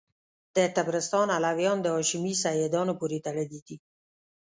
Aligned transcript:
د 0.55 0.57
طبرستان 0.77 1.27
علویان 1.37 1.77
د 1.81 1.87
هاشمي 1.95 2.33
سیدانو 2.43 2.93
پوري 2.99 3.19
تړلي 3.25 3.59
دي. 3.67 3.77